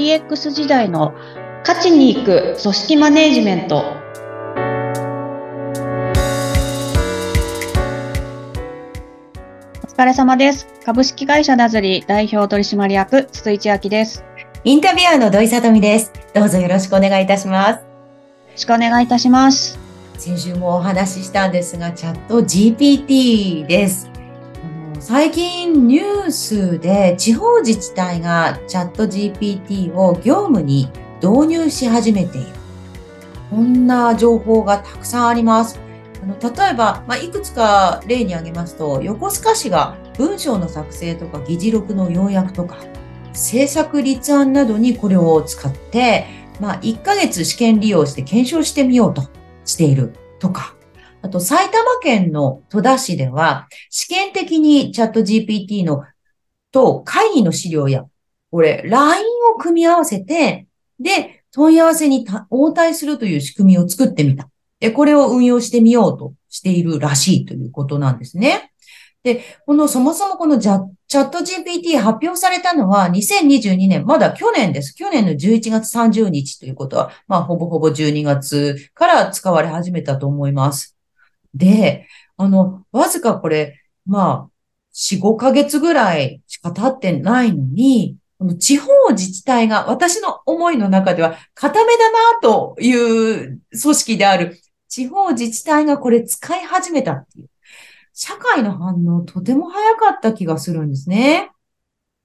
[0.00, 1.12] DX 時代の
[1.62, 3.84] 価値に行く組織マネジメント。
[9.82, 10.66] お疲れ様です。
[10.86, 14.24] 株式会社ダズリ代表取締役筒井千明です。
[14.64, 16.10] インタビュアーの土井さとみです。
[16.34, 17.76] どうぞよろしくお願いいたします。
[17.76, 17.82] よ
[18.52, 19.78] ろしくお願いいたします。
[20.16, 24.09] 先週もお話ししたんですがチャット GPT です
[25.00, 30.90] 最近ニュースで地方自治体がチャット GPT を業務に
[31.22, 32.48] 導入し始めている。
[33.48, 35.80] こんな情報がたくさんあります。
[36.22, 42.76] あの例えば、まあ、いくつか例に挙げますと、横須賀市が文章の作成とか議事録の要約とか、
[43.28, 46.26] 政策立案などにこれを使って、
[46.60, 49.22] まあ、1ヶ月試験利用して検証してみようと
[49.64, 50.74] しているとか、
[51.22, 56.04] あと、埼玉県の戸田市では、試験的にチャット GPT の
[56.72, 58.04] と会議の資料や、
[58.50, 60.66] これ、LINE を組み合わせて、
[60.98, 64.48] で、問い合わせに応対するという仕組みを作ってみた。
[64.78, 68.72] で、これを運用してみようとしているらしいということなんですね。
[69.22, 74.94] で、この、そもそもこのチャット GPT 発表されたのは2022年、まだ去年です。
[74.94, 80.96] 去年の11月30日ということは、まあ、ほぼほぼ12月から使われ始めたと思います。
[81.54, 82.06] で、
[82.36, 84.50] あの、わずかこれ、まあ、
[84.94, 97.50] 4、5ヶ月ぐらいしか経ってないのに、この地方自治体が私の思いの中では固めだなという組織である地方自治体がこれ使い始めたっていう。
[98.14, 101.50] 社会の反応とても早かった気がするんですね。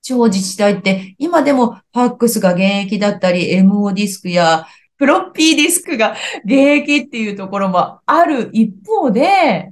[0.02, 4.68] 地方自治体って今でもファックスが現役だったり、MO ディスクや
[4.98, 6.16] フロッピーディスクが
[6.46, 9.72] 現役っていうところもある一方で、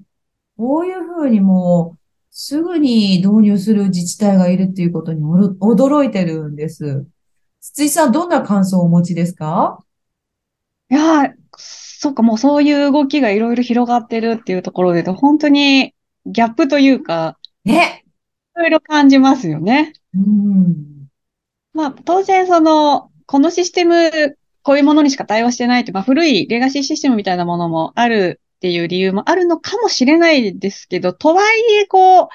[0.58, 7.06] こういうふうにもう、すぐに導入する自治体がいるっていうことに驚いてるんです。
[7.62, 9.80] 筒井さん、どんな感想をお持ちですか？
[10.90, 15.94] いや、そっか、もうそういう動きがいろいろ広がってるっていうところで、本当に
[16.26, 18.04] ギャップというか、ね。
[18.56, 19.94] いろいろ感じますよね。
[20.16, 21.08] うん。
[21.74, 32.28] まあ、当然その、このシステムこういうものにしか対応してないって、まあ、古いレガシーシステムみたいなものもあるっていう理由もあるのかもしれないですけど、とはいえ、こう、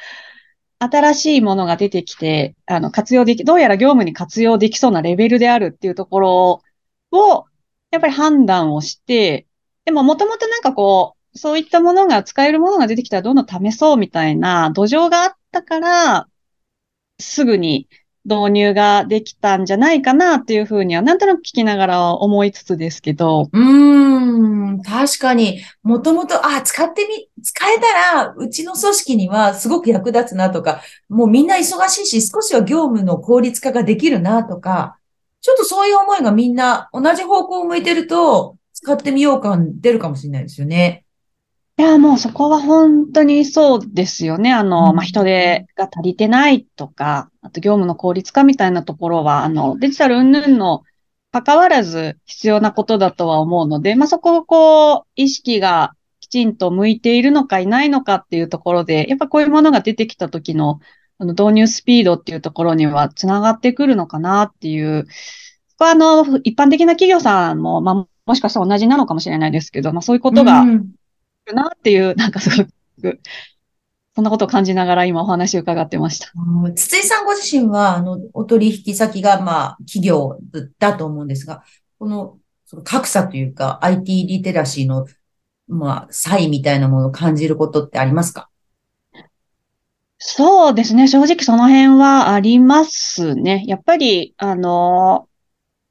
[0.78, 6.62] 新しいものが出てきて、あの、活用でき、どうやら業務に活用できそうなレベルであるっていうところ
[7.12, 7.44] を、
[7.90, 9.46] やっぱり判断をして、
[9.86, 16.28] でももともとなんかこう、そういったものが使えるものが出てきたらどんどん試そうみたいな土壌があったから、
[17.18, 17.88] すぐに
[18.24, 23.48] 導入ができたんじゃないかなっていうふうには、なんとなく聞きながら思いつつですけど。
[23.52, 34.98] うん、確かに、もともと、あ、使ってみ、使えたら、うちの組織にはすごく役立つなとか、もうみんな忙しいし、少しは業務の効率化ができるなとか、
[35.40, 41.04] ちょっとそういう思いがみんな同じ方向を向いてると、使ってみよう感出るかもしれないですよね。
[41.78, 44.52] いや、もうそこは本当にそうですよね。
[44.52, 50.82] あの、まあ、人手が足りてないとか、あと業務の効率化みたいなところは、あの、デジタル云々の
[51.30, 60.80] 関わらず必要なことだとは思うので、まあ、そこをこう、意識がきちんと向いているのかいないのかっていうところで、やっぱこういうものが出てきた時の、
[61.18, 65.10] あの、導入スピードっていうところにはつながってくるのかなっていう、こ
[65.78, 70.97] こはあの、一般的な企業さんも、まあ、もしかしたら同じなのかもしれないですけど、まあ、そういうことが、うん
[71.48, 72.64] るなっていう、なんかすご
[73.02, 73.20] く、
[74.14, 76.32] そんなことを感じながら今お話を伺ってました。
[76.74, 80.38] 筒井さんご自身は、あの、お取引先が、まあ、企業
[80.78, 81.62] だと思うんですが、
[81.98, 85.06] この、その格差というか、IT リテラシーの、
[85.68, 88.48] まあ、差異みたいなものを感じることってありますか？
[90.18, 91.06] そうですね。
[91.06, 93.62] 正直その辺はありますね。
[93.68, 95.27] やっぱり、あの、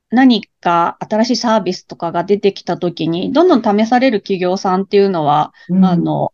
[0.10, 6.34] 何か新しいサービスとかが出てきたときに、どんどん試される企業さんっていうのは、うん、あの、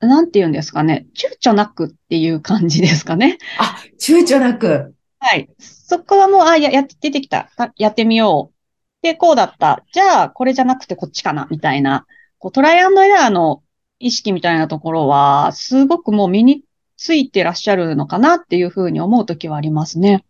[0.00, 3.38] なんて言うんですかね、躊躇なくっていう感じですかね。
[3.58, 4.94] あ、躊躇なく。
[5.18, 5.48] はい。
[5.58, 7.50] そこはもう、あ、や、や、出てきた。
[7.76, 8.54] やってみよう。
[9.02, 9.84] で、こうだった。
[9.92, 12.06] じゃあ、これじゃなくてこっちかな、みたいな。
[12.38, 13.62] こうトライアンドエラーの
[13.98, 16.64] 意識みたいなところは、すごくもう身に
[16.96, 20.24] ついてらっしゃるのかなっていうふうに思うときはありますね。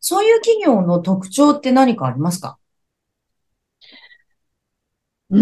[0.00, 2.58] そういう企業の特徴って何かありますか？
[5.30, 5.36] う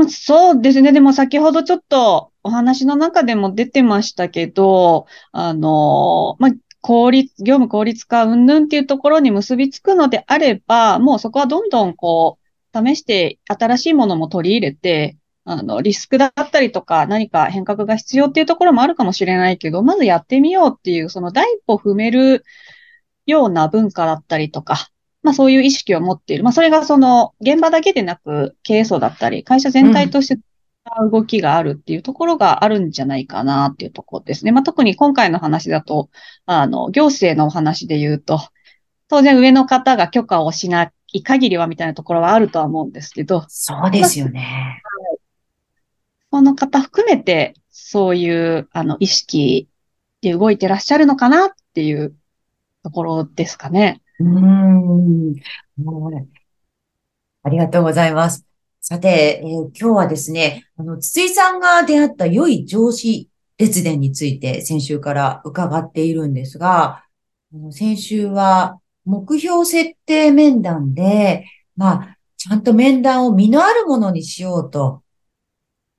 [0.00, 0.92] ーん、そうですね。
[0.92, 12.38] でも先ほどちょっとお話の中でも出てましたけど、あの、まあ、効率、業務効率化云々っていうところに結びつくのであれば、もうそこはどんどんこ
[12.72, 22.44] う、試して新しいものも取り入れて、あの、リスクだったりとか何か変革が必要っていうところもあるかもしれないけど、まずやってみようっていう、その第一歩踏める
[23.28, 24.88] ような文化だったりとか、
[25.22, 26.44] まあそういう意識を持っている。
[26.44, 30.40] まあそれがその現場だけでなく経営層だったり、会社全体として
[31.10, 34.52] 動きがあるっていうところがあるんじゃないかなっていうところですね。
[34.52, 36.08] まあ特に今回の話だと、
[36.46, 38.40] あの、行政のお話で言うと、
[39.08, 43.44] 当然上の方が許可をしない限りはみたいなところはあるとは思うんですけど。
[43.48, 44.82] そうですよね。
[46.30, 49.68] その方含めて、そういう、あの、意識
[50.20, 52.14] で動いてらっしゃるのかなっていう
[52.82, 54.02] ところですかね。
[54.20, 55.34] うん。
[57.42, 58.44] ありがとうございます。
[58.80, 63.28] さて、えー、今日はですね、あの、筒井さんが出会った良い上司
[63.58, 67.04] 列伝について先週から伺っているんですが、
[67.70, 71.46] 先週は目標設定面談で、
[71.76, 75.02] まあ、ちゃんと面談を身のあるものにしようと、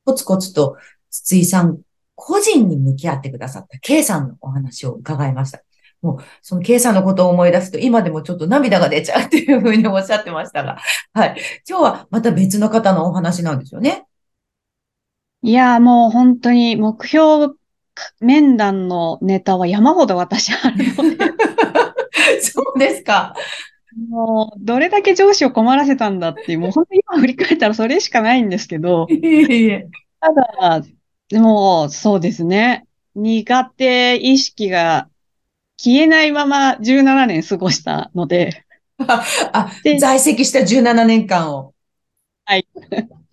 [0.05, 0.77] コツコツと
[1.09, 1.81] 筒井さん
[2.15, 5.61] 個人に向き合ってくださった K さんのお話を伺いました。
[6.01, 10.77] もう、その K さんのことを思い出すと、今でもちょっと涙が出ちゃうっていうふうにおっしゃってましたが、
[11.13, 11.41] はい。
[11.67, 14.05] 今日はまた別の方のお話なんですよね。
[15.41, 17.53] いや、もう本当に目標
[18.19, 21.33] 面談のネタは山ほど私あるので。
[22.41, 23.33] そうですか。
[24.09, 29.07] もう、どれだけ上司を困らせたんだっていう、もう本当に今振り返ったらそれしかないんですけど、
[30.19, 30.81] ただ、
[31.29, 32.85] でも、そうですね。
[33.15, 35.09] 苦手意識が
[35.81, 38.65] 消えないまま17年過ごしたので。
[39.07, 41.73] あ、在籍した17年間を。
[42.43, 42.67] はい。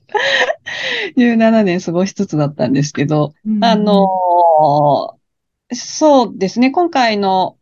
[1.16, 5.18] 17年過ごしつつだったんですけど、うん、あの
[5.72, 6.70] そうですね。
[6.70, 7.56] 今回の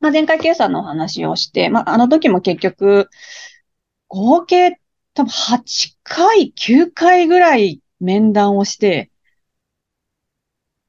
[0.00, 3.08] まあ、前回計算のお話をして、まあ、あの時も結局、
[4.08, 4.78] 合計
[5.14, 9.10] 多分8回、9回ぐらい面談をして、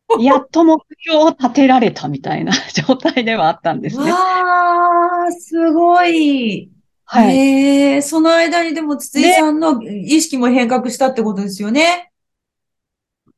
[0.19, 4.11] やっと目標を立てられたみたいな状態ではあったんですね。
[4.11, 6.69] わー、すごい。
[7.05, 7.37] はい。
[7.37, 12.11] えー、その間にでも筒井さんの意識も変革したってことですよね。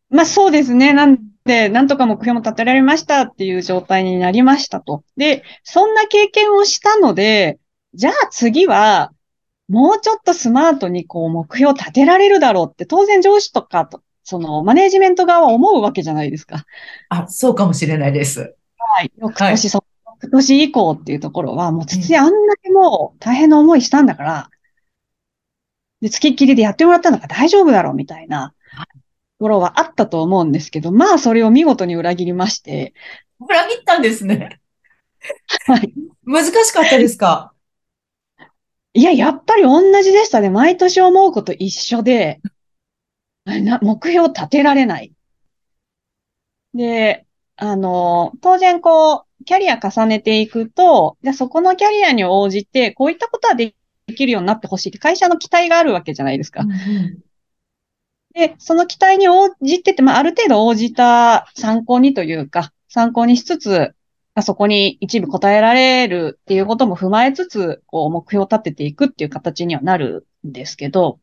[0.10, 0.94] まあそうですね。
[0.94, 5.04] なんで、なんとか目標も立てられましたっていう状態になりましたと。
[5.18, 7.60] で、そんな経験をしたので、
[7.94, 9.12] じゃあ次は、
[9.68, 16.66] もうちょっとスマートにこう目標を立てられるだろうって当然上司とかと、そのマネージメント側は思うわけじゃないですか。
[17.08, 18.58] あ、そうかもしれないです。
[18.78, 19.12] はい。
[19.18, 19.86] 翌年、はい、そ
[20.22, 24.50] 翌年以降っていうところは、もう土あんだけもう大変な思いしたんだから、
[26.02, 28.54] で、付きっきりでやってもらったのが大丈夫だろうみたいな。
[29.40, 32.94] ところはあったと思うんですけど、まあそれを見事に裏切りまして。
[33.40, 34.60] 裏切ったんですね。
[35.68, 35.94] はい。
[36.26, 37.54] 難しかったですか？
[38.94, 40.50] いや、やっぱり同じでしたね。
[40.50, 42.42] 毎年思うこと一緒で、
[43.62, 45.12] な目標立てられない。
[46.74, 53.74] で、あの、当然こう、キャリア重ねていくと、じゃそこのキャリアに応じて、こういったことはで
[54.16, 56.62] きるようになってほしいって会社の期待があるわけじゃないですか。
[56.62, 57.28] うんうん
[58.34, 63.96] で、その期待に応じてて、まあ、ある程度応じた参考にというか、参考にしつつ、
[64.44, 71.20] そこに一部答えられるっていうことも踏まえつつ、こう、目標を立てていくっていう形にはなるんですけど、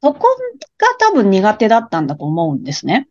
[0.00, 0.28] そこ
[0.78, 3.08] が多分苦手だったんだと思うんですね。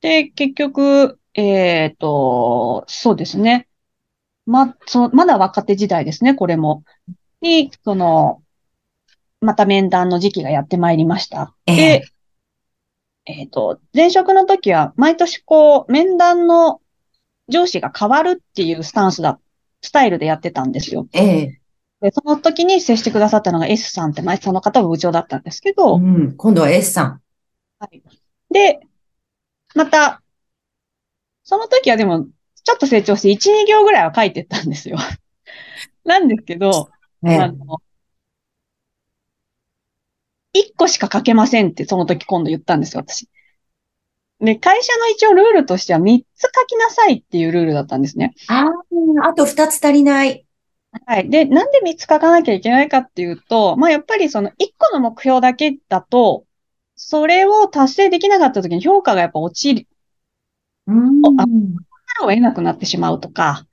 [0.00, 3.68] で、結局、えっ、ー、と、そうですね。
[4.46, 6.84] ま、そまだ若手時代ですね、これも。
[7.42, 8.42] に、その、
[9.40, 11.54] また面談の時期がやってまいりました。
[11.66, 12.04] で、
[13.26, 16.80] えっ、ー、と、前職の時は毎年こう、面談の
[17.48, 19.38] 上司が変わるっていうスタンスだ、
[19.82, 21.06] スタイルでやってたんですよ。
[21.12, 21.60] ええ
[22.06, 27.20] で、その時に接してくださったのが S さんって前その方は部長だったんですけど、うん、今度は S さん。
[27.80, 28.00] はい。
[28.48, 28.78] で、
[29.74, 30.22] また、
[31.42, 32.28] その時はでも、
[32.62, 34.98] ちょっと成長して1、2行ぐらいは書いてったんですよ。
[36.04, 36.90] なんですけど、
[37.24, 37.82] ええ、あの
[40.54, 43.28] 1個しか書けませんってその時今度言ったんですよ、私。
[44.38, 48.34] で、会社の一応ルールとしては3つ書きなさいっていうルールだったんですね。
[48.46, 48.68] あ
[49.22, 50.45] あ、あと2つ足りない。
[51.06, 51.30] はい。
[51.30, 56.44] で、なんで3つ書かなきゃいけないかっていうと、まあやっぱりその1個の目標だけだと、
[56.94, 59.86] それを達成できなかった時に評価がやっぱ落ちる。
[60.86, 61.22] うん。
[61.40, 63.66] あ、を得なくなってしまうとか、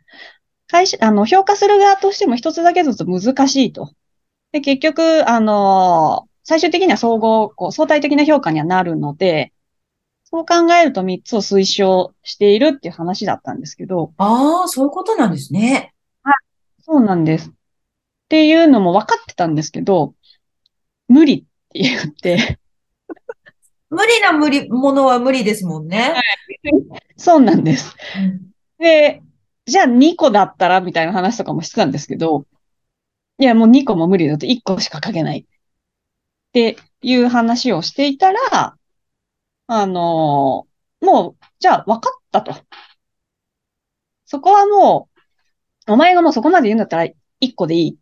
[0.68, 3.92] 会社、あの、評価する側としても一つだけずつ難しいと。
[4.52, 9.54] で、結局、あの最終的には総合、こう、相対的な評価にはなるので、
[10.26, 14.12] そう考えると3つを推奨しているっていう話だったんですけど。
[14.18, 15.93] ああ、そういうことなんですね。
[16.88, 16.98] はい。
[16.98, 17.50] そうなんです。
[17.50, 17.54] っ
[18.30, 20.16] ていうのも分かってたんですけど、
[21.08, 22.60] 無理って言って。
[23.90, 26.14] 無理な無理、ものは無理ですもんね。
[26.16, 26.24] はい。
[27.16, 27.96] そうなんです。
[28.18, 29.22] うん、で、
[29.66, 32.48] じゃあ2個だったらみたいな話とかもしてたんですけど、
[33.40, 35.40] いや、もう2個も無理だと1個しか書けない。
[35.40, 35.46] っ
[36.54, 38.78] ていう話をしていたら、
[39.68, 40.68] あの
[41.02, 42.54] もう、じゃあ分かったと。
[44.26, 45.13] そこはもう、
[45.88, 47.98] お前がもうそこまで言うんだったら1個でいい。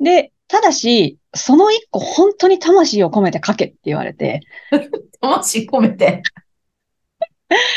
[0.00, 4.40] で、ただし、その1個本当に魂を込めて書けって言われて。
[5.20, 6.22] 魂込めて。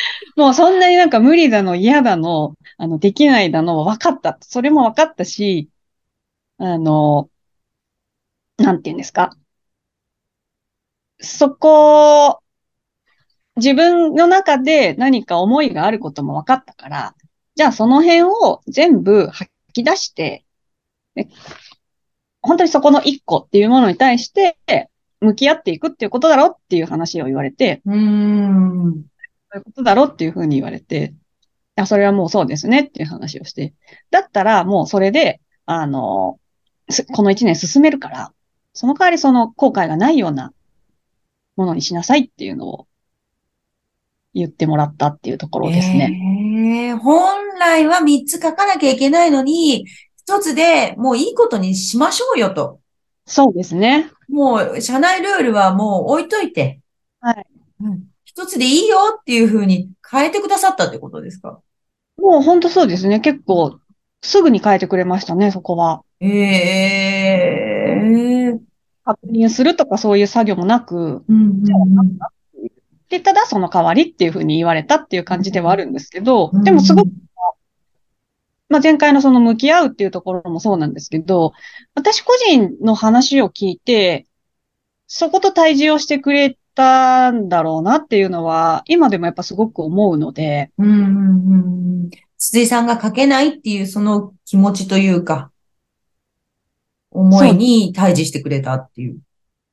[0.36, 4.38] もうそんなになんか無理だの、嫌だの、あの、できないだの、分かった。
[4.42, 5.70] それも分かったし、
[6.58, 7.30] あの、
[8.58, 9.36] なんて言うんですか。
[11.22, 12.42] そこ、
[13.58, 17.16] 自分の中で何か思いがあることも分かったから、
[17.60, 20.46] じゃあその辺を全部吐き出して、
[22.42, 24.58] 本当にそこの一個っていうものに対して
[25.20, 29.04] 向き合っていくっていうことだろっていう話を言われて、うん。
[29.51, 31.13] そういうことだろっていうふうに言われて、
[31.75, 33.74] あ、それはもうそうですねっていう話をして、
[34.10, 36.39] だったらもうそれで、あの、
[37.12, 38.32] この一年進めるから、
[38.72, 40.54] その代わりその後悔がないような
[41.58, 42.88] ものにしなさいっていうのを
[44.39, 46.89] 言ってもらったっていうところですね。
[46.89, 49.86] えー、本来は3つ書かなきゃいけないのに、
[50.27, 52.79] 1つでもういいことにしましょうよと。
[53.25, 54.12] そうですね。
[54.27, 56.79] もう、社内ルールはもう置いといて。
[57.22, 57.46] はい。
[57.81, 58.03] うん。
[58.25, 61.60] 一つでいいよっていうふうに変えてくださったってことですか？
[62.17, 63.19] もう本当そうですね。
[63.19, 63.79] 結構、
[64.22, 66.03] すぐに変えてくれましたね、そこは。
[66.19, 68.60] ええー。
[69.05, 72.17] 確認するとかそういう作業もなく、うんうんうん、
[73.10, 77.10] で、ただその代わりっていうふうに言われたっていう感じではあるんですけど、でもすごく、
[78.70, 81.54] まあ、前回のその向き合うっていうところもそうなんですけど、
[81.96, 84.28] 私個人の話を聞いて、
[85.08, 90.72] そこと対峙をしてくれたんだろうなっていうのは、今でもやっぱすごく思うので。
[90.78, 90.98] うんうんう
[92.06, 95.51] ん、筒井さんが書けないっていうその気持ちというか、
[97.10, 99.18] 思いに対峙してくれたっていう。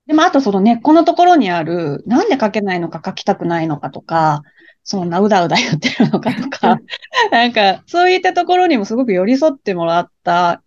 [0.07, 4.43] でも、あとその根っこのところにある、なんで書けないのか書きたくないのかとか、
[4.85, 6.79] そんなうだうだ言ってるのかとか、
[7.33, 10.63] なんか、そういったところにもすごく寄り添ってもらった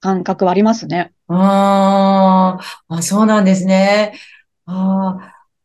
[0.00, 1.14] 感覚はありますね。
[1.28, 4.18] ああ、そうなんですね。
[4.66, 5.16] あ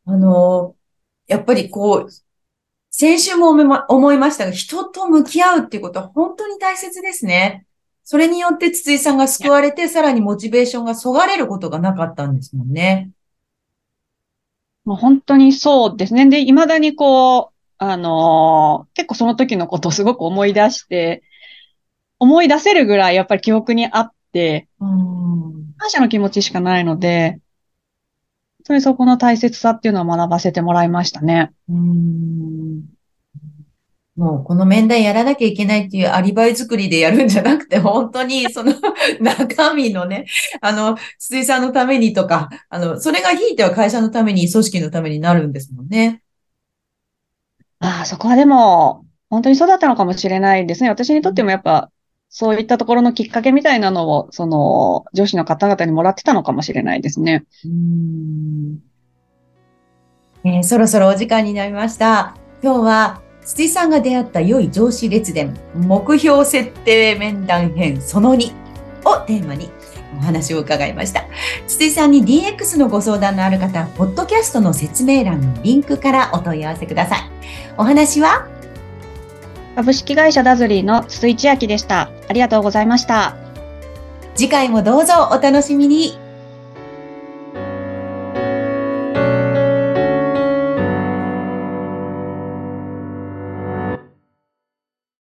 [0.06, 0.76] あ、あの、
[1.28, 2.10] やっぱりこう、
[2.92, 3.50] 先週も
[3.90, 7.66] 思いましたが、人と向き合うっていうことは本当に大切ですね。
[8.12, 13.12] それによって筒井さんが救われて、さらにモチベーションがそがれることがなかったんですもんね。
[14.84, 16.28] もう本当にそうですね。
[16.28, 21.22] で、未だにこう、あのー、結構その時のことをすごく思い出して、
[22.18, 27.40] 思い出せるぐらいやっぱり記憶にあって、感謝の気持ちしかないので、
[28.64, 31.52] それそこの大切さっていうのを学ばせてもらいましたね。
[31.70, 32.99] うん
[34.20, 38.74] もうこの面談やらなきゃいけないっていうアリバイ作りでやるんじゃなくて、 本当にその
[39.22, 40.26] 中身のね、
[40.60, 46.22] あの、筒井さんのためにとか、あの、それがひいては会社のために、組織のためになるんですもんね。
[47.80, 50.90] ああ、そこはでも、本当にそうだったのかもしれないですね。
[50.90, 51.90] 私にとってもやっぱ、
[52.28, 57.46] そういったところのきっかけみたいなのを、その、上司の方々にもらってたのかもしれないですね。
[57.64, 58.80] うん
[60.44, 62.36] えー、そろそろお時間になりました。
[62.62, 68.54] 今日は筒井さんが出会った良い上司列伝目標設定面談編その2
[69.06, 69.72] をテーマに
[70.20, 71.26] お話を伺いました。
[71.68, 77.20] 筒井さんに DX のご相談のある方、ポッドキャストの説明欄のリンクからお問い合わせください。
[77.76, 78.48] お話は？
[79.76, 82.12] 株式会社ダズリーの筒井千秋でした。
[82.28, 83.36] ありがとうございました。
[84.36, 86.20] 次回もどうぞお楽しみに。